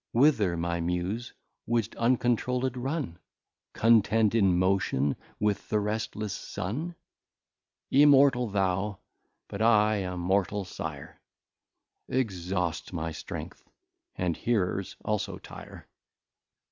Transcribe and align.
Whither 0.13 0.57
my 0.57 0.79
Muse, 0.81 1.31
would'st 1.67 1.95
uncontrouled 1.95 2.75
run? 2.75 3.19
Contend 3.73 4.33
in 4.33 4.57
Motion 4.57 5.15
with 5.39 5.69
the 5.69 5.79
restless 5.79 6.33
Sun? 6.33 6.95
Immortal 7.91 8.47
thou, 8.47 8.97
but 9.47 9.61
I 9.61 9.97
a 9.97 10.17
mortal 10.17 10.65
Sire 10.65 11.21
Exhaust 12.09 12.91
my 12.93 13.11
strength, 13.11 13.69
and 14.15 14.35
Hearers 14.35 14.95
also 15.05 15.37
tire. 15.37 15.87